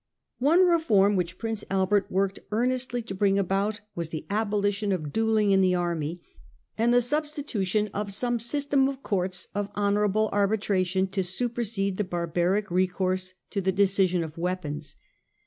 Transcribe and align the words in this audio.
One 0.39 0.65
reform 0.65 1.15
which 1.15 1.37
Prince 1.37 1.63
Albert 1.69 2.09
worked 2.09 2.39
earnestly 2.51 3.03
to 3.03 3.13
bring 3.13 3.37
about, 3.37 3.81
was 3.93 4.09
the 4.09 4.25
abolition 4.31 4.91
of 4.91 5.13
duelling 5.13 5.51
in 5.51 5.61
the 5.61 5.75
army, 5.75 6.23
and 6.75 6.91
the 6.91 7.03
substitution 7.03 7.87
of 7.93 8.11
some 8.11 8.39
system 8.39 8.87
of 8.89 9.03
courts 9.03 9.47
of 9.53 9.69
honourable 9.77 10.27
arbitration 10.33 11.05
to 11.09 11.21
supersede 11.23 11.97
the 11.97 12.03
barbaric 12.03 12.71
recourse 12.71 13.35
to 13.51 13.61
the 13.61 13.71
decision 13.71 14.23
of 14.23 14.39
weapons. 14.39 14.95